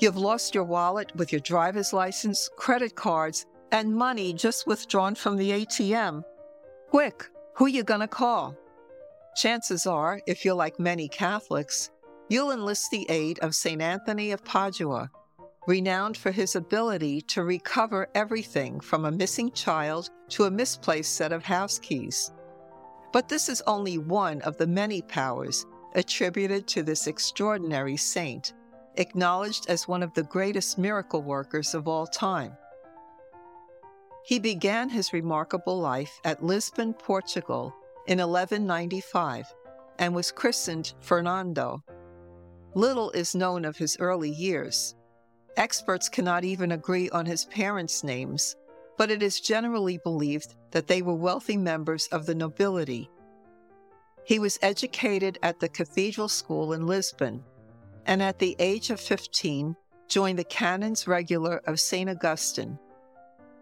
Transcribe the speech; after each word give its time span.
You've 0.00 0.16
lost 0.16 0.54
your 0.54 0.64
wallet 0.64 1.14
with 1.14 1.30
your 1.30 1.42
driver's 1.42 1.92
license, 1.92 2.48
credit 2.56 2.94
cards, 2.94 3.44
and 3.70 3.94
money 3.94 4.32
just 4.32 4.66
withdrawn 4.66 5.14
from 5.14 5.36
the 5.36 5.50
ATM. 5.50 6.24
Quick, 6.88 7.28
who 7.54 7.66
are 7.66 7.68
you 7.68 7.84
gonna 7.84 8.08
call? 8.08 8.56
Chances 9.36 9.86
are, 9.86 10.18
if 10.26 10.42
you're 10.42 10.54
like 10.54 10.80
many 10.80 11.06
Catholics, 11.06 11.90
you'll 12.30 12.50
enlist 12.50 12.90
the 12.90 13.04
aid 13.10 13.40
of 13.40 13.54
St. 13.54 13.82
Anthony 13.82 14.30
of 14.30 14.42
Padua, 14.42 15.10
renowned 15.66 16.16
for 16.16 16.30
his 16.30 16.56
ability 16.56 17.20
to 17.20 17.44
recover 17.44 18.08
everything 18.14 18.80
from 18.80 19.04
a 19.04 19.12
missing 19.12 19.52
child 19.52 20.08
to 20.30 20.44
a 20.44 20.50
misplaced 20.50 21.14
set 21.14 21.30
of 21.30 21.44
house 21.44 21.78
keys. 21.78 22.32
But 23.12 23.28
this 23.28 23.50
is 23.50 23.62
only 23.66 23.98
one 23.98 24.40
of 24.42 24.56
the 24.56 24.66
many 24.66 25.02
powers 25.02 25.66
attributed 25.94 26.66
to 26.68 26.82
this 26.82 27.06
extraordinary 27.06 27.98
saint, 27.98 28.54
acknowledged 28.96 29.68
as 29.68 29.88
one 29.88 30.02
of 30.02 30.12
the 30.14 30.22
greatest 30.22 30.78
miracle 30.78 31.22
workers 31.22 31.74
of 31.74 31.88
all 31.88 32.06
time. 32.06 32.52
He 34.24 34.38
began 34.38 34.88
his 34.88 35.12
remarkable 35.12 35.78
life 35.78 36.20
at 36.24 36.44
Lisbon, 36.44 36.94
Portugal 36.94 37.74
in 38.06 38.18
1195 38.18 39.46
and 39.98 40.14
was 40.14 40.32
christened 40.32 40.94
Fernando. 41.00 41.82
Little 42.74 43.10
is 43.10 43.34
known 43.34 43.64
of 43.64 43.76
his 43.76 43.96
early 44.00 44.30
years. 44.30 44.94
Experts 45.56 46.08
cannot 46.08 46.44
even 46.44 46.72
agree 46.72 47.10
on 47.10 47.26
his 47.26 47.44
parents' 47.46 48.04
names, 48.04 48.56
but 48.96 49.10
it 49.10 49.22
is 49.22 49.40
generally 49.40 49.98
believed 49.98 50.54
that 50.70 50.86
they 50.86 51.02
were 51.02 51.14
wealthy 51.14 51.56
members 51.56 52.06
of 52.08 52.26
the 52.26 52.34
nobility. 52.34 53.10
He 54.24 54.38
was 54.38 54.58
educated 54.62 55.38
at 55.42 55.60
the 55.60 55.68
cathedral 55.68 56.28
school 56.28 56.72
in 56.72 56.86
Lisbon, 56.86 57.42
and 58.06 58.22
at 58.22 58.38
the 58.38 58.56
age 58.58 58.90
of 58.90 59.00
15 59.00 59.76
joined 60.08 60.38
the 60.38 60.44
Canons 60.44 61.06
Regular 61.06 61.62
of 61.66 61.80
St. 61.80 62.10
Augustine. 62.10 62.78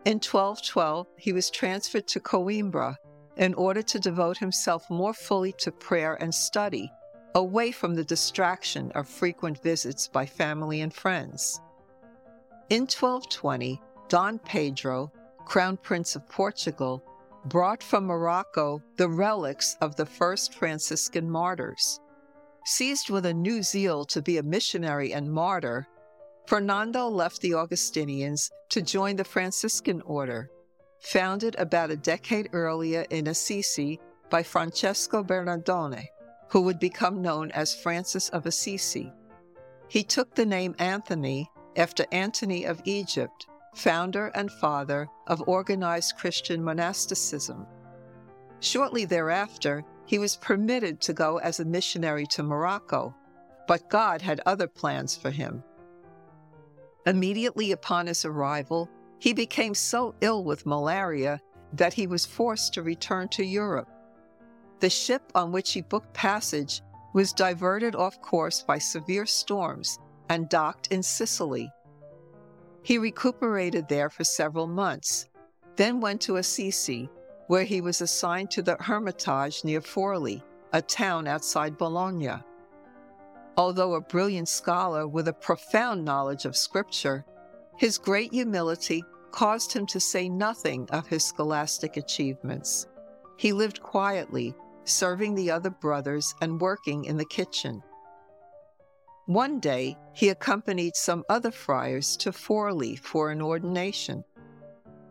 In 0.05 0.15
1212, 0.15 1.07
he 1.17 1.33
was 1.33 1.51
transferred 1.51 2.07
to 2.09 2.21
Coimbra 2.21 2.97
in 3.37 3.55
order 3.55 3.83
to 3.83 3.99
devote 3.99 4.39
himself 4.39 4.89
more 4.91 5.13
fully 5.13 5.53
to 5.59 5.71
prayer 5.71 6.15
and 6.21 6.35
study, 6.35 6.91
away 7.35 7.71
from 7.71 7.95
the 7.95 8.05
distraction 8.05 8.91
of 8.93 9.09
frequent 9.09 9.63
visits 9.63 10.09
by 10.09 10.27
family 10.27 10.81
and 10.81 10.93
friends. 10.93 11.61
In 12.71 12.83
1220, 12.83 13.81
Don 14.09 14.39
Pedro, 14.39 15.13
Crown 15.45 15.77
Prince 15.77 16.17
of 16.17 16.29
Portugal, 16.29 17.03
brought 17.45 17.83
from 17.83 18.07
Morocco 18.07 18.83
the 18.97 19.09
relics 19.09 19.77
of 19.81 19.97
the 19.97 20.07
first 20.07 20.55
Franciscan 20.55 21.31
martyrs. 21.31 22.01
Seized 22.71 23.09
with 23.09 23.25
a 23.25 23.33
new 23.33 23.63
zeal 23.63 24.05
to 24.05 24.21
be 24.21 24.37
a 24.37 24.43
missionary 24.43 25.15
and 25.15 25.33
martyr, 25.33 25.87
Fernando 26.45 27.09
left 27.09 27.41
the 27.41 27.55
Augustinians 27.55 28.51
to 28.69 28.83
join 28.83 29.17
the 29.17 29.25
Franciscan 29.25 30.03
order, 30.03 30.51
founded 31.01 31.57
about 31.59 31.91
a 31.91 31.97
decade 31.97 32.51
earlier 32.53 33.07
in 33.09 33.29
Assisi 33.29 33.99
by 34.29 34.43
Francesco 34.43 35.25
Bernardone, 35.25 36.09
who 36.51 36.61
would 36.61 36.79
become 36.79 37.23
known 37.23 37.51
as 37.53 37.75
Francis 37.75 38.29
of 38.29 38.45
Assisi. 38.45 39.11
He 39.89 40.05
took 40.05 40.35
the 40.35 40.45
name 40.45 40.75
Anthony 40.79 41.51
after 41.75 42.05
Antony 42.13 42.65
of 42.65 42.83
Egypt, 42.85 43.47
founder 43.77 44.27
and 44.35 44.53
father 44.53 45.09
of 45.27 45.43
organized 45.49 46.17
Christian 46.19 46.63
monasticism. 46.63 47.67
Shortly 48.61 49.07
thereafter, 49.07 49.85
he 50.09 50.19
was 50.19 50.37
permitted 50.37 51.03
to 51.03 51.13
go 51.13 51.37
as 51.37 51.61
a 51.61 51.65
missionary 51.67 52.25
to 52.25 52.43
Morocco, 52.43 53.15
but 53.67 53.91
God 53.91 54.23
had 54.23 54.41
other 54.47 54.67
plans 54.67 55.15
for 55.15 55.31
him. 55.31 55.63
Immediately 57.05 57.73
upon 57.73 58.07
his 58.07 58.25
arrival, 58.25 58.89
he 59.19 59.35
became 59.35 59.75
so 59.75 60.15
ill 60.23 60.45
with 60.45 60.65
malaria 60.65 61.39
that 61.75 61.93
he 61.93 62.07
was 62.07 62.25
forced 62.25 62.73
to 62.73 62.83
return 62.83 63.29
to 63.29 63.45
Europe. 63.45 63.91
The 64.81 64.89
ship 64.89 65.31
on 65.35 65.53
which 65.53 65.73
he 65.73 65.83
booked 65.83 66.15
passage 66.15 66.81
was 67.13 67.35
diverted 67.35 67.95
off 67.95 68.23
course 68.23 68.63
by 68.63 68.79
severe 68.79 69.27
storms 69.27 69.99
and 70.31 70.49
docked 70.49 70.87
in 70.87 71.03
Sicily. 71.03 71.71
He 72.83 72.97
recuperated 72.97 73.89
there 73.89 74.09
for 74.09 74.25
several 74.25 74.69
months, 74.69 75.29
then 75.77 76.01
went 76.01 76.23
to 76.23 76.37
Assisi, 76.37 77.11
where 77.49 77.65
he 77.65 77.81
was 77.81 78.01
assigned 78.01 78.51
to 78.53 78.63
the 78.63 78.77
Hermitage 78.77 79.65
near 79.65 79.81
Forli, 79.81 80.43
a 80.73 80.81
town 80.81 81.27
outside 81.27 81.77
Bologna. 81.77 82.35
Although 83.57 83.95
a 83.95 84.01
brilliant 84.01 84.49
scholar 84.49 85.09
with 85.09 85.27
a 85.27 85.33
profound 85.33 86.05
knowledge 86.05 86.45
of 86.45 86.57
Scripture, 86.57 87.25
his 87.77 87.99
great 87.99 88.33
humility 88.33 89.03
caused 89.33 89.73
him 89.73 89.87
to 89.87 90.01
say 90.01 90.29
nothing 90.29 90.89
of 90.91 91.07
his 91.07 91.25
scholastic 91.25 91.97
achievements. 91.97 92.87
He 93.37 93.53
lived 93.53 93.83
quietly, 93.83 94.55
serving 94.85 95.35
the 95.35 95.51
other 95.51 95.71
brothers 95.71 96.35
and 96.41 96.61
working 96.61 97.05
in 97.05 97.17
the 97.17 97.25
kitchen. 97.25 97.83
One 99.27 99.61
day, 99.61 99.97
he 100.15 100.31
accompanied 100.31 100.97
some 100.97 101.25
other 101.29 101.51
friars 101.51 102.17
to 102.19 102.31
Forli 102.31 102.99
for 102.99 103.31
an 103.31 103.43
ordination. 103.43 104.25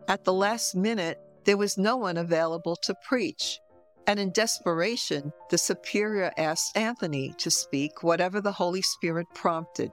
At 0.08 0.24
the 0.24 0.32
last 0.32 0.74
minute, 0.74 1.20
there 1.48 1.56
was 1.56 1.78
no 1.78 1.96
one 1.96 2.18
available 2.18 2.76
to 2.76 2.94
preach, 3.08 3.58
and 4.06 4.20
in 4.20 4.30
desperation, 4.32 5.32
the 5.48 5.56
superior 5.56 6.30
asked 6.36 6.76
Anthony 6.76 7.32
to 7.38 7.50
speak 7.50 8.02
whatever 8.02 8.42
the 8.42 8.52
Holy 8.52 8.82
Spirit 8.82 9.26
prompted. 9.34 9.90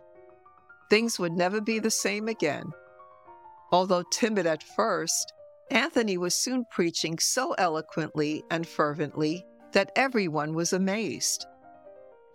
Things 0.89 1.17
would 1.17 1.31
never 1.31 1.61
be 1.61 1.79
the 1.79 1.89
same 1.89 2.27
again. 2.27 2.65
Although 3.71 4.03
timid 4.11 4.45
at 4.45 4.63
first, 4.63 5.31
Anthony 5.71 6.17
was 6.17 6.35
soon 6.35 6.65
preaching 6.69 7.19
so 7.19 7.53
eloquently 7.53 8.43
and 8.51 8.67
fervently 8.67 9.45
that 9.71 9.93
everyone 9.95 10.55
was 10.55 10.73
amazed. 10.73 11.45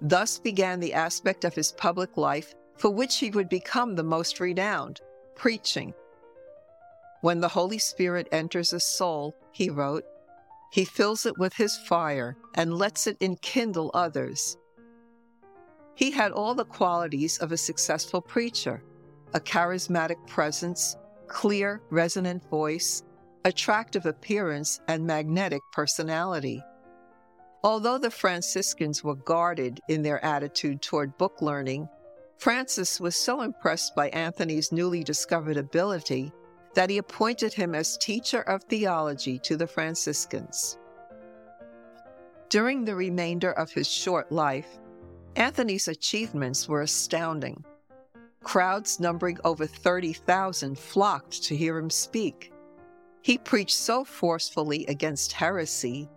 Thus 0.00 0.38
began 0.38 0.80
the 0.80 0.94
aspect 0.94 1.44
of 1.44 1.54
his 1.54 1.72
public 1.72 2.16
life 2.16 2.54
for 2.78 2.88
which 2.88 3.18
he 3.18 3.30
would 3.30 3.50
become 3.50 3.96
the 3.96 4.02
most 4.02 4.40
renowned 4.40 5.02
preaching. 5.34 5.92
When 7.20 7.40
the 7.40 7.48
Holy 7.48 7.78
Spirit 7.78 8.28
enters 8.32 8.72
a 8.72 8.80
soul, 8.80 9.34
he 9.52 9.68
wrote, 9.68 10.04
he 10.70 10.84
fills 10.84 11.26
it 11.26 11.36
with 11.36 11.54
his 11.54 11.76
fire 11.76 12.36
and 12.54 12.78
lets 12.78 13.06
it 13.06 13.16
enkindle 13.20 13.90
others. 13.92 14.56
He 15.94 16.12
had 16.12 16.32
all 16.32 16.54
the 16.54 16.64
qualities 16.64 17.38
of 17.38 17.52
a 17.52 17.56
successful 17.56 18.22
preacher 18.22 18.82
a 19.32 19.38
charismatic 19.38 20.26
presence, 20.26 20.96
clear, 21.28 21.80
resonant 21.90 22.42
voice, 22.50 23.04
attractive 23.44 24.06
appearance, 24.06 24.80
and 24.88 25.06
magnetic 25.06 25.60
personality. 25.72 26.60
Although 27.62 27.98
the 27.98 28.10
Franciscans 28.10 29.04
were 29.04 29.14
guarded 29.14 29.78
in 29.88 30.02
their 30.02 30.24
attitude 30.24 30.82
toward 30.82 31.16
book 31.16 31.40
learning, 31.40 31.88
Francis 32.38 32.98
was 32.98 33.14
so 33.14 33.42
impressed 33.42 33.94
by 33.94 34.08
Anthony's 34.08 34.72
newly 34.72 35.04
discovered 35.04 35.56
ability 35.56 36.32
that 36.74 36.90
he 36.90 36.98
appointed 36.98 37.52
him 37.52 37.74
as 37.74 37.96
teacher 37.98 38.42
of 38.42 38.64
theology 38.64 39.38
to 39.40 39.56
the 39.56 39.66
Franciscans. 39.66 40.78
During 42.48 42.84
the 42.84 42.94
remainder 42.94 43.52
of 43.52 43.70
his 43.70 43.88
short 43.88 44.30
life, 44.32 44.78
Anthony's 45.36 45.88
achievements 45.88 46.68
were 46.68 46.82
astounding. 46.82 47.64
Crowds 48.42 48.98
numbering 48.98 49.38
over 49.44 49.66
30,000 49.66 50.78
flocked 50.78 51.42
to 51.44 51.56
hear 51.56 51.78
him 51.78 51.90
speak. 51.90 52.52
He 53.22 53.38
preached 53.38 53.76
so 53.76 54.04
forcefully 54.04 54.86
against 54.86 55.32
heresy 55.32 56.08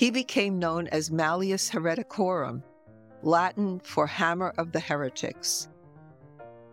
he 0.00 0.10
became 0.10 0.58
known 0.58 0.86
as 0.88 1.10
Malleus 1.10 1.68
Hereticorum, 1.68 2.62
Latin 3.22 3.80
for 3.80 4.06
hammer 4.06 4.54
of 4.56 4.72
the 4.72 4.80
heretics. 4.80 5.68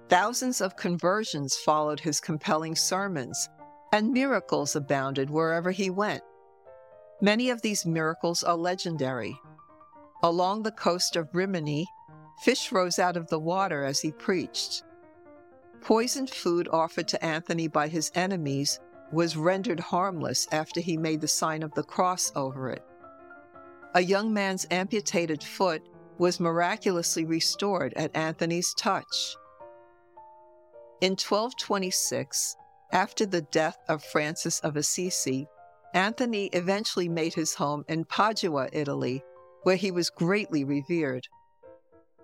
Thousands 0.10 0.62
of 0.62 0.76
conversions 0.76 1.56
followed 1.56 2.00
his 2.00 2.20
compelling 2.20 2.76
sermons, 2.76 3.50
and 3.92 4.12
miracles 4.12 4.76
abounded 4.76 5.30
wherever 5.30 5.72
he 5.72 5.90
went. 5.90 6.24
Many 7.22 7.50
of 7.50 7.62
these 7.62 7.86
miracles 7.86 8.44
are 8.44 8.56
legendary. 8.56 9.40
Along 10.24 10.64
the 10.64 10.72
coast 10.72 11.16
of 11.16 11.30
Rimini, 11.34 11.88
fish 12.42 12.72
rose 12.72 13.00
out 13.00 13.18
of 13.18 13.28
the 13.28 13.40
water 13.40 13.84
as 13.84 14.00
he 14.00 14.12
preached. 14.12 14.84
Poisoned 15.82 16.30
food 16.30 16.68
offered 16.72 17.08
to 17.10 17.26
Anthony 17.26 17.68
by 17.68 17.88
his 17.88 18.12
enemies 18.16 18.80
was 19.12 19.38
rendered 19.38 19.80
harmless 19.80 20.48
after 20.52 20.80
he 20.80 20.98
made 20.98 21.22
the 21.22 21.28
sign 21.28 21.64
of 21.64 21.74
the 21.74 21.84
cross 21.84 22.32
over 22.36 22.70
it 22.70 22.84
a 23.98 24.02
young 24.02 24.32
man's 24.32 24.68
amputated 24.70 25.44
foot 25.44 25.82
was 26.20 26.40
miraculously 26.40 27.26
restored 27.26 27.96
at 27.96 28.16
Anthony's 28.16 28.76
touch. 28.76 29.36
In 31.00 31.12
1226, 31.12 32.56
after 32.92 33.28
the 33.28 33.44
death 33.44 33.78
of 33.88 34.04
Francis 34.04 34.60
of 34.62 34.76
Assisi, 34.76 35.48
Anthony 35.94 36.48
eventually 36.48 37.08
made 37.08 37.36
his 37.36 37.54
home 37.54 37.86
in 37.88 38.04
Padua, 38.04 38.70
Italy, 38.74 39.24
where 39.62 39.76
he 39.76 39.92
was 39.92 40.10
greatly 40.10 40.64
revered. 40.64 41.28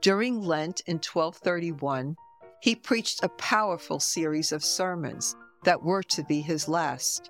During 0.01 0.41
Lent 0.41 0.81
in 0.87 0.95
1231, 0.95 2.15
he 2.61 2.75
preached 2.75 3.23
a 3.23 3.29
powerful 3.29 3.99
series 3.99 4.51
of 4.51 4.65
sermons 4.65 5.35
that 5.65 5.83
were 5.83 6.03
to 6.03 6.23
be 6.23 6.41
his 6.41 6.67
last. 6.67 7.29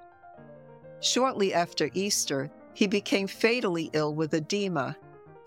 Shortly 1.02 1.54
after 1.54 1.90
Easter, 1.94 2.50
he 2.74 2.88
became 2.88 3.28
fatally 3.28 3.90
ill 3.92 4.16
with 4.16 4.34
edema 4.34 4.96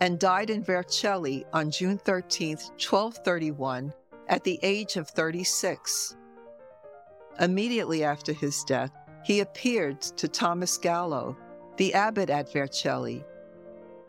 and 0.02 0.18
died 0.18 0.50
in 0.50 0.62
Vercelli 0.62 1.46
on 1.54 1.70
June 1.70 1.96
13, 1.96 2.50
1231, 2.50 3.94
at 4.28 4.44
the 4.44 4.58
age 4.62 4.96
of 4.96 5.08
36. 5.08 6.16
Immediately 7.40 8.04
after 8.04 8.32
his 8.32 8.64
death, 8.64 8.92
he 9.24 9.40
appeared 9.40 10.00
to 10.00 10.28
Thomas 10.28 10.78
Gallo, 10.78 11.36
the 11.76 11.92
abbot 11.94 12.30
at 12.30 12.52
Vercelli. 12.52 13.24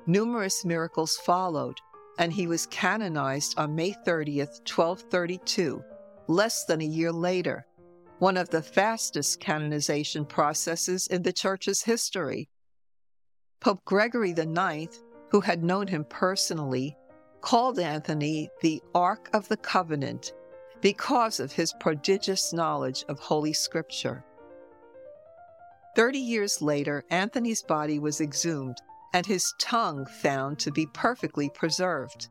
Numerous 0.06 0.64
miracles 0.64 1.18
followed, 1.18 1.80
and 2.18 2.32
he 2.32 2.48
was 2.48 2.66
canonized 2.68 3.58
on 3.58 3.76
May 3.76 3.92
30th, 4.06 4.62
1232, 4.70 5.84
less 6.28 6.66
than 6.66 6.82
a 6.82 6.86
year 6.86 7.12
later, 7.12 7.66
one 8.20 8.38
of 8.38 8.50
the 8.50 8.62
fastest 8.62 9.40
canonization 9.40 10.26
processes 10.26 11.08
in 11.08 11.24
the 11.24 11.34
Church's 11.34 11.84
history. 11.84 12.50
Pope 13.60 13.84
Gregory 13.86 14.32
IX, 14.32 14.88
who 15.30 15.42
had 15.42 15.64
known 15.64 15.88
him 15.88 16.06
personally, 16.10 16.96
called 17.42 17.80
Anthony 17.80 18.50
the 18.62 18.82
Ark 18.94 19.30
of 19.34 19.48
the 19.48 19.58
Covenant 19.58 20.34
because 20.82 21.40
of 21.40 21.52
his 21.52 21.74
prodigious 21.80 22.54
knowledge 22.54 23.04
of 23.10 23.20
Holy 23.20 23.54
Scripture. 23.54 24.24
Thirty 25.96 26.20
years 26.20 26.62
later, 26.62 27.04
Anthony's 27.10 27.64
body 27.64 28.00
was 28.00 28.22
exhumed 28.22 28.78
and 29.14 29.26
his 29.26 29.54
tongue 29.58 30.06
found 30.06 30.60
to 30.60 30.72
be 30.72 30.86
perfectly 30.94 31.50
preserved. 31.50 32.30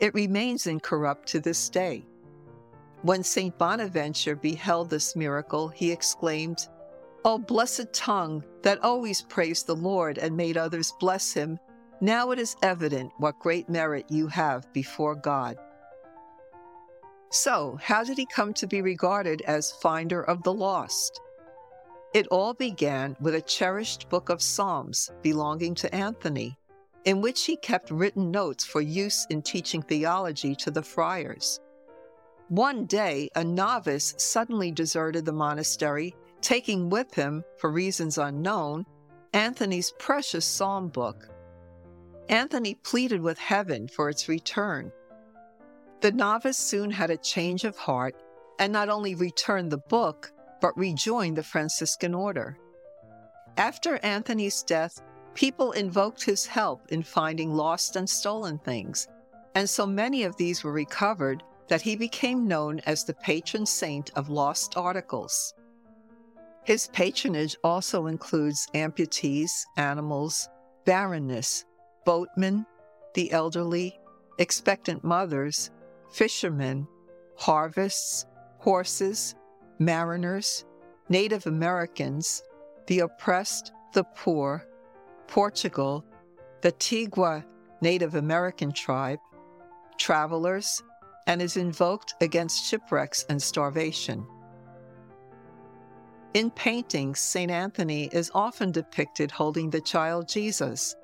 It 0.00 0.14
remains 0.14 0.66
incorrupt 0.66 1.28
to 1.28 1.40
this 1.40 1.68
day. 1.68 2.06
When 3.02 3.22
St. 3.22 3.56
Bonaventure 3.58 4.36
beheld 4.36 4.88
this 4.88 5.16
miracle, 5.16 5.68
he 5.68 5.90
exclaimed, 5.90 6.68
O 7.24 7.38
blessed 7.38 7.92
tongue 7.92 8.44
that 8.62 8.82
always 8.82 9.22
praised 9.22 9.66
the 9.66 9.76
Lord 9.76 10.18
and 10.18 10.36
made 10.36 10.56
others 10.56 10.92
bless 10.98 11.32
him, 11.32 11.58
now 12.02 12.32
it 12.32 12.38
is 12.40 12.56
evident 12.62 13.12
what 13.18 13.38
great 13.38 13.68
merit 13.68 14.04
you 14.08 14.26
have 14.26 14.70
before 14.72 15.14
God. 15.14 15.56
So, 17.30 17.78
how 17.80 18.02
did 18.02 18.18
he 18.18 18.26
come 18.26 18.52
to 18.54 18.66
be 18.66 18.82
regarded 18.82 19.40
as 19.42 19.70
finder 19.70 20.20
of 20.22 20.42
the 20.42 20.52
lost? 20.52 21.20
It 22.12 22.26
all 22.26 22.54
began 22.54 23.16
with 23.20 23.36
a 23.36 23.40
cherished 23.40 24.08
book 24.10 24.30
of 24.30 24.42
Psalms 24.42 25.12
belonging 25.22 25.76
to 25.76 25.94
Anthony, 25.94 26.58
in 27.04 27.22
which 27.22 27.44
he 27.44 27.56
kept 27.56 27.92
written 27.92 28.32
notes 28.32 28.64
for 28.64 28.80
use 28.80 29.24
in 29.30 29.40
teaching 29.40 29.80
theology 29.80 30.56
to 30.56 30.72
the 30.72 30.82
friars. 30.82 31.60
One 32.48 32.84
day, 32.84 33.30
a 33.36 33.44
novice 33.44 34.14
suddenly 34.18 34.72
deserted 34.72 35.24
the 35.24 35.32
monastery, 35.32 36.16
taking 36.40 36.90
with 36.90 37.14
him, 37.14 37.44
for 37.58 37.70
reasons 37.70 38.18
unknown, 38.18 38.86
Anthony's 39.32 39.92
precious 39.98 40.44
psalm 40.44 40.88
book. 40.88 41.31
Anthony 42.28 42.74
pleaded 42.74 43.20
with 43.20 43.38
heaven 43.38 43.88
for 43.88 44.08
its 44.08 44.28
return 44.28 44.92
the 46.02 46.10
novice 46.10 46.58
soon 46.58 46.90
had 46.90 47.10
a 47.10 47.16
change 47.16 47.62
of 47.62 47.76
heart 47.76 48.16
and 48.58 48.72
not 48.72 48.88
only 48.88 49.14
returned 49.14 49.70
the 49.70 49.78
book, 49.78 50.32
but 50.60 50.76
rejoined 50.76 51.36
the 51.36 51.44
Franciscan 51.44 52.12
order. 52.12 52.58
After 53.56 53.98
Anthony's 53.98 54.64
death, 54.64 55.00
people 55.34 55.70
invoked 55.70 56.24
his 56.24 56.44
help 56.44 56.90
in 56.90 57.04
finding 57.04 57.54
lost 57.54 57.94
and 57.94 58.10
stolen 58.10 58.58
things, 58.58 59.06
and 59.54 59.70
so 59.70 59.86
many 59.86 60.24
of 60.24 60.36
these 60.36 60.64
were 60.64 60.72
recovered 60.72 61.44
that 61.68 61.82
he 61.82 61.94
became 61.94 62.48
known 62.48 62.80
as 62.80 63.04
the 63.04 63.14
patron 63.14 63.64
saint 63.64 64.10
of 64.16 64.28
lost 64.28 64.76
articles. 64.76 65.54
His 66.64 66.88
patronage 66.88 67.56
also 67.62 68.06
includes 68.06 68.66
amputees, 68.74 69.52
animals, 69.76 70.48
barrenness, 70.84 71.64
boatmen, 72.04 72.66
the 73.14 73.30
elderly, 73.32 73.98
expectant 74.38 75.04
mothers, 75.04 75.70
fishermen, 76.10 76.86
harvests, 77.36 78.26
horses, 78.58 79.34
mariners, 79.78 80.64
Native 81.08 81.46
Americans, 81.46 82.42
the 82.86 83.00
oppressed, 83.00 83.72
the 83.92 84.04
poor, 84.04 84.66
Portugal, 85.26 86.04
the 86.62 86.72
Tigua 86.72 87.44
Native 87.80 88.14
American 88.14 88.72
tribe, 88.72 89.18
travelers, 89.98 90.82
and 91.26 91.42
is 91.42 91.56
invoked 91.56 92.14
against 92.20 92.64
shipwrecks 92.64 93.24
and 93.28 93.42
starvation. 93.42 94.26
In 96.34 96.50
paintings, 96.50 97.18
St. 97.18 97.50
Anthony 97.50 98.08
is 98.12 98.30
often 98.34 98.72
depicted 98.72 99.30
holding 99.30 99.68
the 99.68 99.80
child 99.80 100.28
Jesus, 100.28 100.96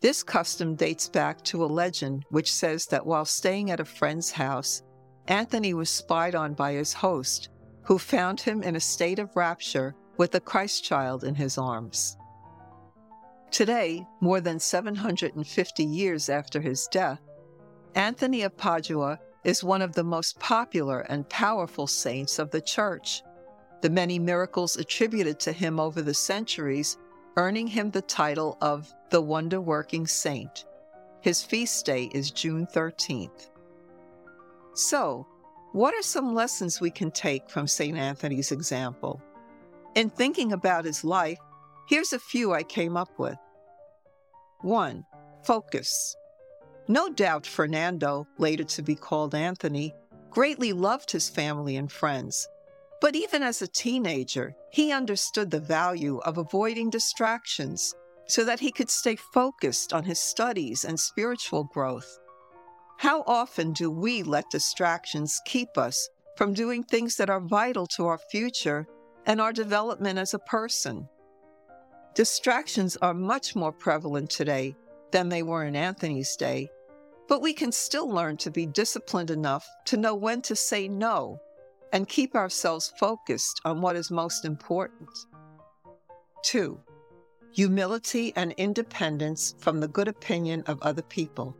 this 0.00 0.22
custom 0.22 0.74
dates 0.74 1.08
back 1.08 1.42
to 1.44 1.64
a 1.64 1.66
legend 1.66 2.24
which 2.30 2.52
says 2.52 2.86
that 2.86 3.06
while 3.06 3.24
staying 3.24 3.70
at 3.70 3.80
a 3.80 3.84
friend's 3.84 4.30
house, 4.30 4.82
Anthony 5.26 5.74
was 5.74 5.90
spied 5.90 6.34
on 6.34 6.54
by 6.54 6.72
his 6.72 6.92
host, 6.92 7.48
who 7.82 7.98
found 7.98 8.40
him 8.40 8.62
in 8.62 8.76
a 8.76 8.80
state 8.80 9.18
of 9.18 9.34
rapture 9.34 9.94
with 10.16 10.32
the 10.32 10.40
Christ 10.40 10.84
child 10.84 11.24
in 11.24 11.34
his 11.34 11.58
arms. 11.58 12.16
Today, 13.50 14.06
more 14.20 14.40
than 14.40 14.58
750 14.58 15.84
years 15.84 16.28
after 16.28 16.60
his 16.60 16.88
death, 16.90 17.20
Anthony 17.94 18.42
of 18.42 18.56
Padua 18.56 19.18
is 19.44 19.64
one 19.64 19.80
of 19.80 19.94
the 19.94 20.04
most 20.04 20.38
popular 20.38 21.00
and 21.00 21.28
powerful 21.28 21.86
saints 21.86 22.38
of 22.38 22.50
the 22.50 22.60
Church. 22.60 23.22
The 23.80 23.90
many 23.90 24.18
miracles 24.18 24.76
attributed 24.76 25.38
to 25.40 25.52
him 25.52 25.78
over 25.78 26.02
the 26.02 26.14
centuries 26.14 26.98
earning 27.36 27.66
him 27.66 27.90
the 27.90 28.02
title 28.02 28.56
of 28.62 28.92
the 29.10 29.20
Wonder 29.20 29.60
Working 29.60 30.06
Saint. 30.06 30.64
His 31.20 31.42
feast 31.42 31.84
day 31.84 32.10
is 32.14 32.30
June 32.30 32.66
13th. 32.66 33.50
So, 34.74 35.26
what 35.72 35.94
are 35.94 36.02
some 36.02 36.34
lessons 36.34 36.80
we 36.80 36.90
can 36.90 37.10
take 37.10 37.50
from 37.50 37.66
St. 37.66 37.96
Anthony's 37.96 38.52
example? 38.52 39.20
In 39.94 40.08
thinking 40.08 40.52
about 40.52 40.86
his 40.86 41.04
life, 41.04 41.38
here's 41.88 42.14
a 42.14 42.18
few 42.18 42.54
I 42.54 42.62
came 42.62 42.96
up 42.96 43.18
with. 43.18 43.38
1. 44.62 45.04
Focus. 45.44 46.16
No 46.88 47.10
doubt 47.10 47.46
Fernando, 47.46 48.26
later 48.38 48.64
to 48.64 48.82
be 48.82 48.94
called 48.94 49.34
Anthony, 49.34 49.92
greatly 50.30 50.72
loved 50.72 51.10
his 51.10 51.28
family 51.28 51.76
and 51.76 51.92
friends 51.92 52.48
but 53.00 53.14
even 53.14 53.42
as 53.42 53.60
a 53.60 53.68
teenager, 53.68 54.54
he 54.70 54.92
understood 54.92 55.50
the 55.50 55.60
value 55.60 56.18
of 56.18 56.38
avoiding 56.38 56.90
distractions 56.90 57.94
so 58.26 58.44
that 58.44 58.60
he 58.60 58.72
could 58.72 58.90
stay 58.90 59.16
focused 59.16 59.92
on 59.92 60.04
his 60.04 60.18
studies 60.18 60.84
and 60.84 60.98
spiritual 60.98 61.64
growth. 61.64 62.18
How 62.98 63.22
often 63.26 63.72
do 63.72 63.90
we 63.90 64.22
let 64.22 64.50
distractions 64.50 65.40
keep 65.44 65.76
us 65.76 66.08
from 66.36 66.54
doing 66.54 66.82
things 66.82 67.16
that 67.16 67.30
are 67.30 67.40
vital 67.40 67.86
to 67.88 68.06
our 68.06 68.18
future 68.18 68.86
and 69.26 69.40
our 69.40 69.52
development 69.52 70.18
as 70.18 70.32
a 70.32 70.38
person? 70.38 71.08
Distractions 72.14 72.96
are 73.02 73.14
much 73.14 73.54
more 73.54 73.72
prevalent 73.72 74.30
today 74.30 74.74
than 75.12 75.28
they 75.28 75.42
were 75.42 75.64
in 75.64 75.76
Anthony's 75.76 76.34
day, 76.36 76.68
but 77.28 77.42
we 77.42 77.52
can 77.52 77.70
still 77.70 78.08
learn 78.08 78.38
to 78.38 78.50
be 78.50 78.64
disciplined 78.64 79.30
enough 79.30 79.68
to 79.84 79.98
know 79.98 80.14
when 80.14 80.40
to 80.42 80.56
say 80.56 80.88
no 80.88 81.40
and 81.96 82.08
keep 82.08 82.34
ourselves 82.34 82.92
focused 82.98 83.58
on 83.64 83.80
what 83.80 83.96
is 83.96 84.10
most 84.10 84.44
important. 84.44 85.08
Two, 86.44 86.78
humility 87.54 88.34
and 88.36 88.52
independence 88.58 89.54
from 89.60 89.80
the 89.80 89.88
good 89.88 90.06
opinion 90.06 90.62
of 90.66 90.78
other 90.82 91.00
people. 91.00 91.56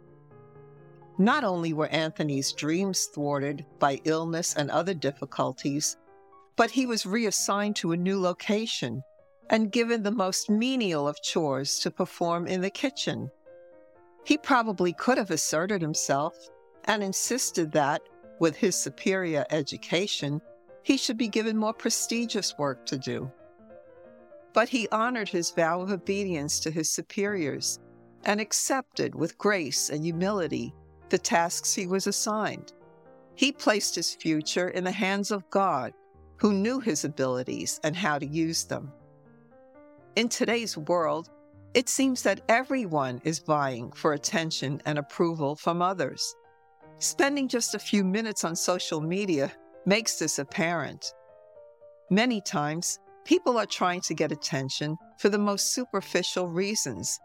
Not 1.16 1.42
only 1.42 1.72
were 1.72 1.86
Anthony's 1.86 2.52
dreams 2.52 3.08
thwarted 3.14 3.64
by 3.78 3.98
illness 4.04 4.54
and 4.56 4.70
other 4.70 4.92
difficulties, 4.92 5.96
but 6.54 6.70
he 6.70 6.84
was 6.84 7.06
reassigned 7.06 7.76
to 7.76 7.92
a 7.92 7.96
new 7.96 8.20
location 8.20 9.00
and 9.48 9.72
given 9.72 10.02
the 10.02 10.10
most 10.10 10.50
menial 10.50 11.08
of 11.08 11.22
chores 11.22 11.78
to 11.78 11.90
perform 11.90 12.46
in 12.46 12.60
the 12.60 12.68
kitchen. 12.68 13.30
He 14.26 14.36
probably 14.36 14.92
could 14.92 15.16
have 15.16 15.30
asserted 15.30 15.80
himself 15.80 16.36
and 16.84 17.02
insisted 17.02 17.72
that, 17.72 18.02
with 18.38 18.56
his 18.56 18.76
superior 18.76 19.44
education, 19.50 20.40
he 20.82 20.96
should 20.96 21.16
be 21.16 21.28
given 21.28 21.56
more 21.56 21.74
prestigious 21.74 22.56
work 22.58 22.86
to 22.86 22.98
do. 22.98 23.30
But 24.52 24.68
he 24.68 24.88
honored 24.90 25.28
his 25.28 25.50
vow 25.50 25.80
of 25.80 25.90
obedience 25.90 26.60
to 26.60 26.70
his 26.70 26.90
superiors 26.90 27.78
and 28.24 28.40
accepted 28.40 29.14
with 29.14 29.38
grace 29.38 29.90
and 29.90 30.04
humility 30.04 30.72
the 31.08 31.18
tasks 31.18 31.74
he 31.74 31.86
was 31.86 32.06
assigned. 32.06 32.72
He 33.34 33.52
placed 33.52 33.94
his 33.94 34.14
future 34.14 34.68
in 34.68 34.84
the 34.84 34.90
hands 34.90 35.30
of 35.30 35.48
God, 35.50 35.92
who 36.36 36.52
knew 36.52 36.80
his 36.80 37.04
abilities 37.04 37.80
and 37.84 37.94
how 37.94 38.18
to 38.18 38.26
use 38.26 38.64
them. 38.64 38.92
In 40.16 40.28
today's 40.28 40.76
world, 40.76 41.30
it 41.74 41.88
seems 41.88 42.22
that 42.22 42.40
everyone 42.48 43.20
is 43.24 43.38
vying 43.38 43.92
for 43.92 44.14
attention 44.14 44.80
and 44.86 44.98
approval 44.98 45.54
from 45.54 45.82
others. 45.82 46.34
Spending 46.98 47.46
just 47.46 47.74
a 47.74 47.78
few 47.78 48.02
minutes 48.02 48.42
on 48.42 48.56
social 48.56 49.02
media 49.02 49.52
makes 49.84 50.18
this 50.18 50.38
apparent. 50.38 51.12
Many 52.10 52.40
times, 52.40 52.98
people 53.24 53.58
are 53.58 53.66
trying 53.66 54.00
to 54.02 54.14
get 54.14 54.32
attention 54.32 54.96
for 55.18 55.28
the 55.28 55.38
most 55.38 55.74
superficial 55.74 56.48
reasons 56.48 57.18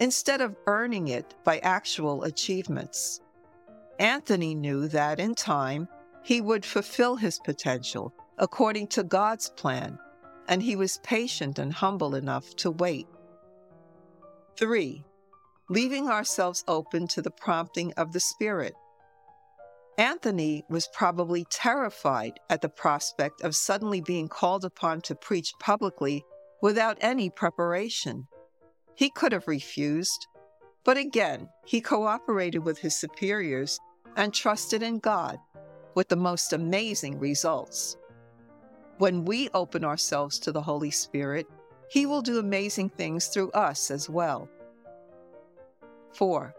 instead 0.00 0.40
of 0.40 0.56
earning 0.66 1.08
it 1.08 1.34
by 1.44 1.58
actual 1.58 2.24
achievements. 2.24 3.20
Anthony 3.98 4.54
knew 4.54 4.88
that 4.88 5.20
in 5.20 5.34
time, 5.34 5.88
he 6.22 6.40
would 6.40 6.64
fulfill 6.64 7.16
his 7.16 7.38
potential 7.38 8.14
according 8.38 8.86
to 8.86 9.02
God's 9.02 9.50
plan, 9.50 9.98
and 10.48 10.62
he 10.62 10.76
was 10.76 11.00
patient 11.02 11.58
and 11.58 11.72
humble 11.72 12.14
enough 12.14 12.54
to 12.56 12.70
wait. 12.70 13.06
3. 14.56 15.04
Leaving 15.68 16.08
ourselves 16.08 16.64
open 16.66 17.06
to 17.08 17.20
the 17.20 17.30
prompting 17.30 17.92
of 17.94 18.12
the 18.12 18.20
Spirit. 18.20 18.74
Anthony 19.98 20.64
was 20.70 20.88
probably 20.94 21.44
terrified 21.50 22.38
at 22.48 22.62
the 22.62 22.68
prospect 22.68 23.42
of 23.42 23.56
suddenly 23.56 24.00
being 24.00 24.28
called 24.28 24.64
upon 24.64 25.00
to 25.02 25.14
preach 25.14 25.52
publicly 25.60 26.24
without 26.62 26.96
any 27.00 27.28
preparation. 27.28 28.28
He 28.94 29.10
could 29.10 29.32
have 29.32 29.48
refused, 29.48 30.26
but 30.84 30.96
again, 30.96 31.48
he 31.66 31.80
cooperated 31.80 32.64
with 32.64 32.78
his 32.78 32.96
superiors 32.96 33.78
and 34.16 34.32
trusted 34.32 34.82
in 34.82 35.00
God 35.00 35.38
with 35.94 36.08
the 36.08 36.16
most 36.16 36.52
amazing 36.52 37.18
results. 37.18 37.96
When 38.98 39.24
we 39.24 39.48
open 39.54 39.84
ourselves 39.84 40.38
to 40.40 40.52
the 40.52 40.62
Holy 40.62 40.90
Spirit, 40.90 41.46
He 41.88 42.04
will 42.04 42.20
do 42.20 42.38
amazing 42.38 42.90
things 42.90 43.28
through 43.28 43.50
us 43.52 43.90
as 43.90 44.10
well. 44.10 44.48
4. 46.14 46.54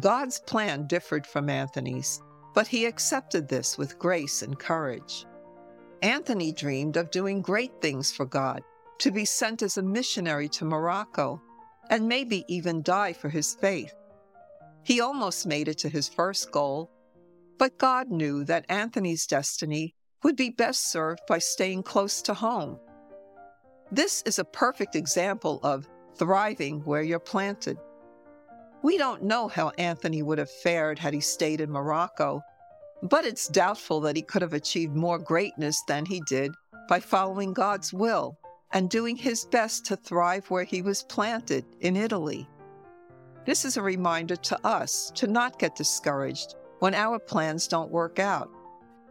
God's 0.00 0.40
plan 0.40 0.86
differed 0.86 1.26
from 1.26 1.50
Anthony's, 1.50 2.22
but 2.54 2.66
he 2.66 2.86
accepted 2.86 3.48
this 3.48 3.76
with 3.76 3.98
grace 3.98 4.42
and 4.42 4.58
courage. 4.58 5.26
Anthony 6.00 6.52
dreamed 6.52 6.96
of 6.96 7.10
doing 7.10 7.42
great 7.42 7.72
things 7.80 8.10
for 8.10 8.24
God, 8.24 8.62
to 8.98 9.10
be 9.10 9.24
sent 9.24 9.62
as 9.62 9.76
a 9.76 9.82
missionary 9.82 10.48
to 10.48 10.64
Morocco, 10.64 11.40
and 11.90 12.08
maybe 12.08 12.44
even 12.48 12.82
die 12.82 13.12
for 13.12 13.28
his 13.28 13.54
faith. 13.54 13.94
He 14.82 15.00
almost 15.00 15.46
made 15.46 15.68
it 15.68 15.78
to 15.78 15.88
his 15.88 16.08
first 16.08 16.50
goal, 16.50 16.90
but 17.58 17.78
God 17.78 18.10
knew 18.10 18.44
that 18.44 18.66
Anthony's 18.68 19.26
destiny 19.26 19.94
would 20.22 20.36
be 20.36 20.50
best 20.50 20.90
served 20.90 21.20
by 21.28 21.38
staying 21.38 21.82
close 21.82 22.22
to 22.22 22.34
home. 22.34 22.78
This 23.90 24.22
is 24.22 24.38
a 24.38 24.44
perfect 24.44 24.96
example 24.96 25.60
of 25.62 25.88
thriving 26.16 26.80
where 26.84 27.02
you're 27.02 27.18
planted. 27.18 27.76
We 28.82 28.98
don't 28.98 29.22
know 29.22 29.46
how 29.46 29.70
Anthony 29.78 30.22
would 30.22 30.38
have 30.38 30.50
fared 30.50 30.98
had 30.98 31.14
he 31.14 31.20
stayed 31.20 31.60
in 31.60 31.70
Morocco, 31.70 32.42
but 33.02 33.24
it's 33.24 33.46
doubtful 33.46 34.00
that 34.00 34.16
he 34.16 34.22
could 34.22 34.42
have 34.42 34.54
achieved 34.54 34.96
more 34.96 35.18
greatness 35.18 35.82
than 35.86 36.04
he 36.04 36.20
did 36.28 36.52
by 36.88 36.98
following 36.98 37.52
God's 37.52 37.92
will 37.92 38.36
and 38.72 38.90
doing 38.90 39.16
his 39.16 39.44
best 39.44 39.84
to 39.86 39.96
thrive 39.96 40.50
where 40.50 40.64
he 40.64 40.82
was 40.82 41.04
planted 41.04 41.64
in 41.80 41.96
Italy. 41.96 42.48
This 43.44 43.64
is 43.64 43.76
a 43.76 43.82
reminder 43.82 44.36
to 44.36 44.66
us 44.66 45.12
to 45.14 45.28
not 45.28 45.58
get 45.60 45.76
discouraged 45.76 46.56
when 46.80 46.94
our 46.94 47.20
plans 47.20 47.68
don't 47.68 47.90
work 47.90 48.18
out, 48.18 48.50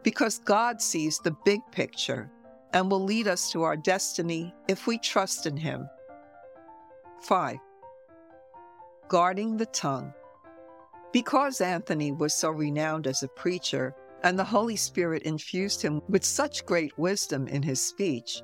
because 0.02 0.38
God 0.40 0.82
sees 0.82 1.18
the 1.18 1.36
big 1.46 1.60
picture 1.70 2.30
and 2.74 2.90
will 2.90 3.02
lead 3.02 3.26
us 3.26 3.50
to 3.52 3.62
our 3.62 3.76
destiny 3.76 4.54
if 4.68 4.86
we 4.86 4.98
trust 4.98 5.46
in 5.46 5.56
Him. 5.56 5.88
5 7.22 7.58
guarding 9.12 9.58
the 9.58 9.66
tongue. 9.66 10.10
Because 11.12 11.60
Anthony 11.60 12.12
was 12.12 12.32
so 12.32 12.48
renowned 12.48 13.06
as 13.06 13.22
a 13.22 13.28
preacher, 13.28 13.94
and 14.22 14.38
the 14.38 14.44
Holy 14.44 14.74
Spirit 14.74 15.24
infused 15.24 15.82
him 15.82 16.00
with 16.08 16.24
such 16.24 16.64
great 16.64 16.96
wisdom 16.96 17.46
in 17.46 17.62
his 17.62 17.78
speech, 17.78 18.40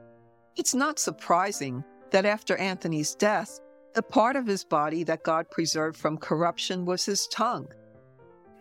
it's 0.56 0.74
not 0.74 0.98
surprising 0.98 1.82
that 2.10 2.26
after 2.26 2.54
Anthony's 2.58 3.14
death, 3.14 3.60
the 3.94 4.02
part 4.02 4.36
of 4.36 4.46
his 4.46 4.62
body 4.62 5.04
that 5.04 5.22
God 5.22 5.50
preserved 5.50 5.96
from 5.96 6.18
corruption 6.18 6.84
was 6.84 7.06
his 7.06 7.26
tongue. 7.28 7.68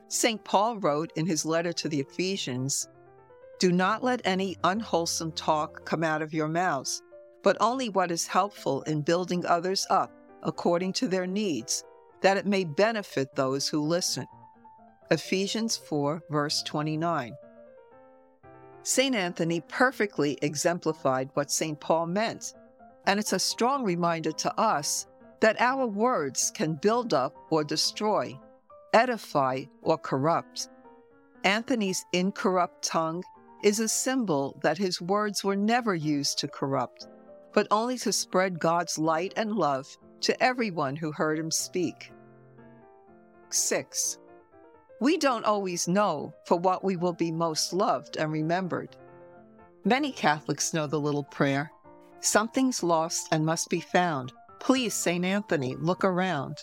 St. 0.07 0.41
Paul 0.45 0.77
wrote 0.77 1.11
in 1.17 1.25
his 1.25 1.45
letter 1.45 1.73
to 1.73 1.89
the 1.89 1.99
Ephesians 1.99 2.87
Do 3.59 3.73
not 3.73 4.01
let 4.01 4.21
any 4.23 4.55
unwholesome 4.63 5.33
talk 5.33 5.83
come 5.83 6.05
out 6.05 6.21
of 6.21 6.33
your 6.33 6.47
mouths, 6.47 7.01
but 7.43 7.57
only 7.59 7.89
what 7.89 8.11
is 8.11 8.27
helpful 8.27 8.83
in 8.83 9.01
building 9.01 9.45
others 9.45 9.85
up 9.89 10.13
according 10.43 10.93
to 10.93 11.09
their 11.09 11.27
needs 11.27 11.83
that 12.21 12.37
it 12.37 12.45
may 12.45 12.63
benefit 12.63 13.35
those 13.35 13.67
who 13.67 13.81
listen. 13.81 14.27
Ephesians 15.09 15.77
4, 15.77 16.23
verse 16.29 16.63
29. 16.63 17.33
St. 18.83 19.15
Anthony 19.15 19.61
perfectly 19.61 20.37
exemplified 20.41 21.29
what 21.33 21.51
St. 21.51 21.79
Paul 21.79 22.07
meant, 22.07 22.53
and 23.05 23.19
it's 23.19 23.33
a 23.33 23.39
strong 23.39 23.83
reminder 23.83 24.31
to 24.31 24.59
us 24.59 25.07
that 25.39 25.59
our 25.59 25.85
words 25.85 26.51
can 26.51 26.73
build 26.73 27.13
up 27.13 27.35
or 27.49 27.63
destroy, 27.63 28.37
edify 28.93 29.63
or 29.81 29.97
corrupt. 29.97 30.69
Anthony's 31.43 32.05
incorrupt 32.13 32.83
tongue 32.83 33.23
is 33.63 33.79
a 33.79 33.87
symbol 33.87 34.57
that 34.63 34.77
his 34.77 35.01
words 35.01 35.43
were 35.43 35.55
never 35.55 35.95
used 35.95 36.39
to 36.39 36.47
corrupt, 36.47 37.07
but 37.53 37.67
only 37.71 37.97
to 37.99 38.11
spread 38.11 38.59
God's 38.59 38.97
light 38.97 39.33
and 39.35 39.51
love 39.53 39.97
to 40.21 40.43
everyone 40.43 40.95
who 40.95 41.11
heard 41.11 41.39
him 41.39 41.51
speak. 41.51 42.11
6. 43.49 44.17
We 44.99 45.17
don't 45.17 45.45
always 45.45 45.87
know 45.87 46.33
for 46.45 46.57
what 46.57 46.83
we 46.83 46.95
will 46.95 47.13
be 47.13 47.31
most 47.31 47.73
loved 47.73 48.17
and 48.17 48.31
remembered. 48.31 48.95
Many 49.85 50.11
Catholics 50.11 50.73
know 50.73 50.87
the 50.87 50.99
little 50.99 51.23
prayer 51.23 51.71
Something's 52.19 52.83
lost 52.83 53.27
and 53.31 53.45
must 53.45 53.69
be 53.69 53.79
found. 53.79 54.33
Please, 54.59 54.93
St. 54.93 55.23
Anthony, 55.23 55.75
look 55.75 56.03
around. 56.03 56.57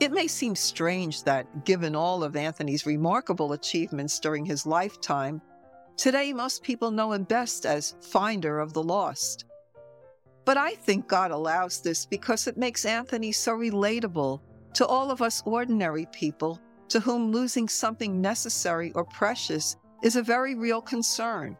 It 0.00 0.12
may 0.12 0.26
seem 0.26 0.56
strange 0.56 1.22
that, 1.22 1.64
given 1.64 1.94
all 1.94 2.24
of 2.24 2.34
Anthony's 2.34 2.86
remarkable 2.86 3.52
achievements 3.52 4.18
during 4.18 4.44
his 4.44 4.66
lifetime, 4.66 5.40
today 5.96 6.32
most 6.32 6.64
people 6.64 6.90
know 6.90 7.12
him 7.12 7.22
best 7.22 7.64
as 7.64 7.94
Finder 8.00 8.58
of 8.58 8.72
the 8.72 8.82
Lost. 8.82 9.44
But 10.44 10.56
I 10.56 10.74
think 10.74 11.06
God 11.06 11.30
allows 11.30 11.80
this 11.80 12.04
because 12.04 12.46
it 12.46 12.56
makes 12.56 12.84
Anthony 12.84 13.32
so 13.32 13.52
relatable 13.52 14.40
to 14.74 14.86
all 14.86 15.10
of 15.10 15.22
us 15.22 15.42
ordinary 15.46 16.06
people 16.12 16.60
to 16.88 17.00
whom 17.00 17.30
losing 17.30 17.68
something 17.68 18.20
necessary 18.20 18.92
or 18.92 19.04
precious 19.04 19.76
is 20.02 20.16
a 20.16 20.22
very 20.22 20.54
real 20.54 20.80
concern. 20.80 21.56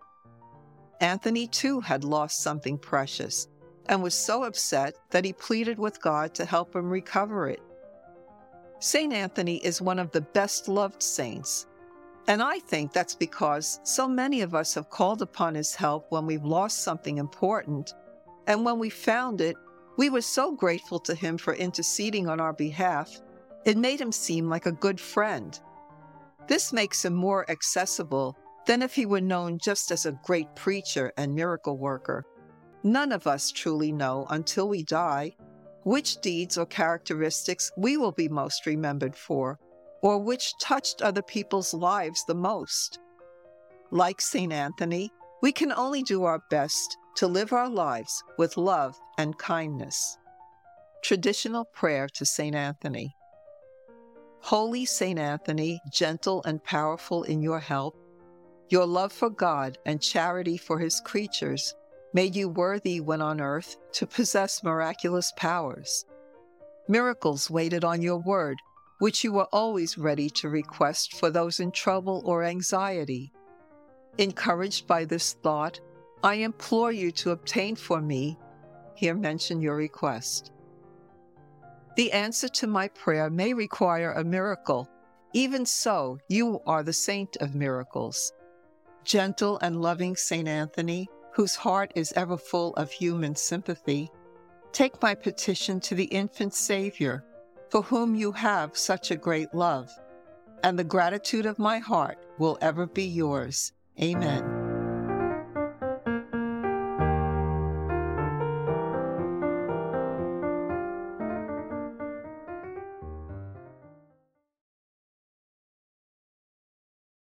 Anthony 1.01 1.47
too 1.47 1.81
had 1.81 2.05
lost 2.05 2.43
something 2.43 2.77
precious 2.79 3.49
and 3.87 4.03
was 4.03 4.15
so 4.15 4.45
upset 4.45 4.95
that 5.11 5.25
he 5.25 5.33
pleaded 5.33 5.79
with 5.79 6.01
God 6.01 6.35
to 6.35 6.45
help 6.45 6.75
him 6.75 6.89
recover 6.89 7.49
it. 7.49 7.63
St. 8.79 9.13
Anthony 9.13 9.57
is 9.65 9.81
one 9.81 9.99
of 9.99 10.11
the 10.11 10.21
best 10.21 10.69
loved 10.69 11.03
saints, 11.03 11.67
and 12.29 12.43
I 12.43 12.59
think 12.61 12.93
that's 12.93 13.15
because 13.15 13.81
so 13.85 14.07
many 14.07 14.43
of 14.43 14.55
us 14.55 14.75
have 14.75 14.91
called 14.91 15.23
upon 15.23 15.55
his 15.55 15.75
help 15.75 16.07
when 16.11 16.27
we've 16.27 16.45
lost 16.45 16.83
something 16.85 17.19
important 17.19 17.95
and 18.47 18.65
when 18.65 18.79
we 18.79 18.91
found 18.91 19.41
it, 19.41 19.57
we 19.97 20.11
were 20.11 20.23
so 20.23 20.53
grateful 20.53 20.99
to 21.01 21.15
him 21.15 21.39
for 21.39 21.55
interceding 21.55 22.29
on 22.29 22.41
our 22.41 22.53
behalf, 22.53 23.21
it 23.65 23.77
made 23.77 24.01
him 24.01 24.13
seem 24.13 24.49
like 24.49 24.67
a 24.67 24.73
good 24.73 25.01
friend. 25.01 25.59
This 26.49 26.73
makes 26.73 27.05
him 27.05 27.15
more 27.15 27.49
accessible 27.51 28.37
than 28.67 28.83
if 28.83 28.95
he 28.95 29.07
were 29.07 29.21
known 29.21 29.59
just 29.59 29.91
as 29.91 30.07
a 30.07 30.19
great 30.25 30.55
preacher 30.57 31.13
and 31.17 31.35
miracle 31.35 31.77
worker. 31.77 32.25
None 32.83 33.13
of 33.13 33.27
us 33.27 33.53
truly 33.53 33.93
know 33.93 34.27
until 34.31 34.69
we 34.69 34.83
die 34.83 35.37
which 35.85 36.21
deeds 36.21 36.57
or 36.57 36.67
characteristics 36.67 37.73
we 37.77 37.97
will 37.97 38.13
be 38.13 38.29
most 38.29 38.67
remembered 38.67 39.17
for, 39.17 39.59
or 40.03 40.19
which 40.19 40.57
touched 40.59 41.03
other 41.03 41.23
people's 41.23 41.75
lives 41.75 42.25
the 42.25 42.35
most. 42.35 42.99
Like 43.91 44.21
St. 44.21 44.53
Anthony, 44.53 45.11
we 45.43 45.53
can 45.53 45.73
only 45.73 46.03
do 46.03 46.25
our 46.25 46.41
best 46.51 46.97
to 47.17 47.27
live 47.27 47.53
our 47.53 47.69
lives 47.69 48.23
with 48.39 48.57
love 48.57 48.99
and 49.19 49.37
kindness. 49.39 50.19
Traditional 51.03 51.65
prayer 51.65 52.09
to 52.15 52.25
St. 52.25 52.55
Anthony. 52.55 53.15
Holy 54.41 54.85
St. 54.85 55.19
Anthony, 55.19 55.81
gentle 55.91 56.43
and 56.45 56.63
powerful 56.65 57.23
in 57.23 57.43
your 57.43 57.61
help, 57.61 57.97
your 58.69 58.87
love 58.87 59.13
for 59.13 59.31
God 59.31 59.79
and 59.85 60.01
charity 60.01 60.57
for 60.57 60.79
his 60.79 61.01
creatures 61.01 61.75
made 62.15 62.35
you 62.35 62.49
worthy 62.49 63.01
when 63.01 63.23
on 63.23 63.41
earth 63.41 63.77
to 63.93 64.07
possess 64.07 64.63
miraculous 64.63 65.33
powers. 65.37 66.07
Miracles 66.89 67.51
waited 67.51 67.85
on 67.85 68.03
your 68.03 68.19
word, 68.19 68.57
which 68.99 69.23
you 69.23 69.33
were 69.33 69.49
always 69.53 69.99
ready 69.99 70.29
to 70.31 70.49
request 70.49 71.15
for 71.15 71.31
those 71.31 71.61
in 71.61 71.71
trouble 71.71 72.23
or 72.25 72.45
anxiety. 72.45 73.33
Encouraged 74.19 74.87
by 74.87 75.05
this 75.05 75.35
thought, 75.43 75.81
I 76.23 76.35
implore 76.35 76.93
you 76.93 77.11
to 77.13 77.31
obtain 77.31 77.75
for 77.77 78.01
me, 78.01 78.39
here 78.95 79.15
mention 79.15 79.61
your 79.61 79.77
request. 79.77 80.53
The 81.97 82.13
answer 82.13 82.49
to 82.49 82.67
my 82.67 82.89
prayer 82.89 83.29
may 83.29 83.53
require 83.53 84.13
a 84.13 84.25
miracle, 84.25 84.89
Even 85.33 85.67
so, 85.67 86.19
you 86.29 86.61
are 86.67 86.83
the 86.83 86.93
saint 86.93 87.37
of 87.39 87.55
miracles. 87.55 88.33
Gentle 89.05 89.59
and 89.63 89.81
loving 89.81 90.15
St. 90.15 90.47
Anthony, 90.47 91.09
whose 91.33 91.57
heart 91.57 91.93
is 91.95 92.13
ever 92.15 92.37
full 92.37 92.75
of 92.75 92.93
human 92.93 93.35
sympathy, 93.35 94.11
take 94.73 95.01
my 95.03 95.15
petition 95.15 95.81
to 95.81 95.95
the 95.95 96.05
infant 96.05 96.55
Savior, 96.55 97.25
for 97.71 97.83
whom 97.83 98.15
you 98.15 98.31
have 98.33 98.77
such 98.77 99.11
a 99.11 99.17
great 99.17 99.53
love, 99.55 99.91
and 100.63 100.79
the 100.79 100.85
gratitude 100.85 101.47
of 101.47 101.59
my 101.59 101.79
heart 101.79 102.19
will 102.39 102.59
ever 102.61 102.87
be 102.87 103.05
yours. 103.05 103.73
Amen. 104.01 104.52